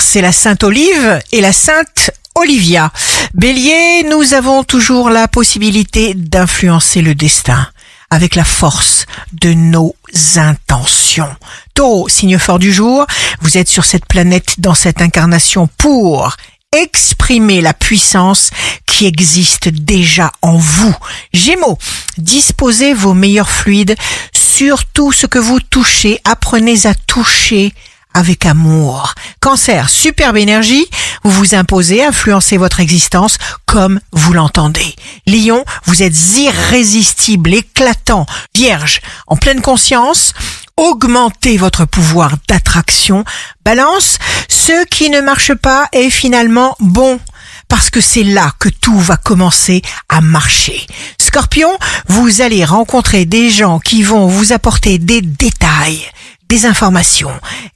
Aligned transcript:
c'est 0.00 0.20
la 0.20 0.32
Sainte 0.32 0.64
Olive 0.64 1.20
et 1.32 1.40
la 1.40 1.52
Sainte 1.52 2.10
Olivia. 2.34 2.92
Bélier, 3.34 4.04
nous 4.08 4.34
avons 4.34 4.64
toujours 4.64 5.10
la 5.10 5.28
possibilité 5.28 6.14
d'influencer 6.14 7.02
le 7.02 7.14
destin 7.14 7.68
avec 8.10 8.34
la 8.34 8.44
force 8.44 9.06
de 9.32 9.52
nos 9.52 9.94
intentions. 10.36 11.34
Taureau, 11.74 12.08
signe 12.08 12.38
fort 12.38 12.58
du 12.58 12.72
jour, 12.72 13.06
vous 13.40 13.58
êtes 13.58 13.68
sur 13.68 13.84
cette 13.84 14.06
planète 14.06 14.54
dans 14.58 14.74
cette 14.74 15.00
incarnation 15.00 15.68
pour 15.76 16.36
exprimer 16.72 17.60
la 17.60 17.72
puissance 17.72 18.50
qui 18.86 19.06
existe 19.06 19.68
déjà 19.68 20.32
en 20.42 20.56
vous. 20.56 20.94
Gémeaux, 21.32 21.78
disposez 22.18 22.94
vos 22.94 23.14
meilleurs 23.14 23.50
fluides 23.50 23.96
sur 24.32 24.84
tout 24.84 25.12
ce 25.12 25.26
que 25.26 25.38
vous 25.38 25.60
touchez. 25.60 26.20
Apprenez 26.24 26.86
à 26.86 26.94
toucher 26.94 27.72
avec 28.14 28.46
amour. 28.46 29.14
Cancer, 29.40 29.90
superbe 29.90 30.36
énergie, 30.36 30.86
vous 31.24 31.30
vous 31.30 31.54
imposez, 31.54 32.02
influencez 32.04 32.56
votre 32.56 32.80
existence 32.80 33.36
comme 33.66 34.00
vous 34.12 34.32
l'entendez. 34.32 34.94
Lion, 35.26 35.64
vous 35.84 36.02
êtes 36.02 36.36
irrésistible, 36.36 37.52
éclatant. 37.52 38.26
Vierge, 38.54 39.00
en 39.26 39.36
pleine 39.36 39.60
conscience, 39.60 40.32
augmentez 40.76 41.56
votre 41.56 41.84
pouvoir 41.84 42.36
d'attraction. 42.48 43.24
Balance, 43.64 44.18
ce 44.48 44.84
qui 44.86 45.10
ne 45.10 45.20
marche 45.20 45.54
pas 45.54 45.88
est 45.92 46.10
finalement 46.10 46.76
bon 46.80 47.20
parce 47.68 47.90
que 47.90 48.00
c'est 48.00 48.22
là 48.22 48.52
que 48.58 48.68
tout 48.68 48.98
va 48.98 49.16
commencer 49.16 49.82
à 50.08 50.20
marcher. 50.20 50.86
Scorpion, 51.18 51.70
vous 52.08 52.40
allez 52.40 52.64
rencontrer 52.64 53.24
des 53.24 53.50
gens 53.50 53.80
qui 53.80 54.02
vont 54.02 54.26
vous 54.26 54.52
apporter 54.52 54.98
des 54.98 55.22
détails, 55.22 56.04
des 56.48 56.66
informations, 56.66 57.32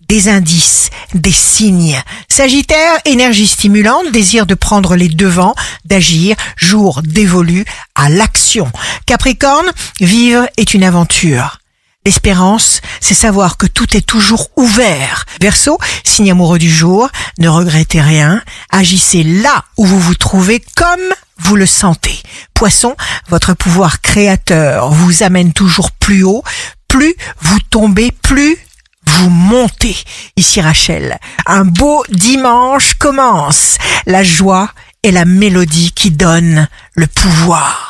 des 0.09 0.29
indices, 0.29 0.91
des 1.15 1.33
signes. 1.33 2.01
Sagittaire, 2.29 2.99
énergie 3.05 3.47
stimulante, 3.47 4.11
désir 4.11 4.47
de 4.47 4.55
prendre 4.55 4.97
les 4.97 5.09
devants, 5.09 5.55
d'agir, 5.85 6.37
jour 6.57 7.03
dévolu 7.03 7.65
à 7.95 8.09
l'action. 8.09 8.71
Capricorne, 9.07 9.71
vivre 10.01 10.49
est 10.57 10.75
une 10.75 10.85
aventure. 10.85 11.59
L'espérance, 12.07 12.81
c'est 13.01 13.15
savoir 13.15 13.59
que 13.59 13.67
tout 13.67 13.95
est 13.97 14.07
toujours 14.07 14.49
ouvert. 14.57 15.27
Verseau, 15.43 15.79
signe 16.05 16.31
amoureux 16.31 16.59
du 16.59 16.71
jour, 16.71 17.11
ne 17.39 17.49
regrettez 17.49 18.01
rien, 18.01 18.43
agissez 18.71 19.23
là 19.23 19.65
où 19.77 19.85
vous 19.85 20.01
vous 20.01 20.15
trouvez 20.15 20.63
comme 20.75 21.15
vous 21.39 21.57
le 21.57 21.67
sentez. 21.67 22.19
Poisson, 22.55 22.97
votre 23.29 23.53
pouvoir 23.53 24.01
créateur 24.01 24.91
vous 24.91 25.23
amène 25.23 25.53
toujours 25.53 25.91
plus 25.91 26.23
haut, 26.23 26.43
plus 26.89 27.15
vous 27.41 27.59
tombez, 27.69 28.11
plus 28.11 28.57
vous 29.09 29.31
montez. 29.31 29.97
Ici 30.37 30.61
Rachel, 30.61 31.19
un 31.47 31.65
beau 31.65 32.05
dimanche 32.11 32.95
commence. 32.95 33.77
La 34.07 34.23
joie 34.23 34.71
est 35.03 35.11
la 35.11 35.25
mélodie 35.25 35.93
qui 35.93 36.11
donne 36.11 36.69
le 36.95 37.07
pouvoir. 37.07 37.88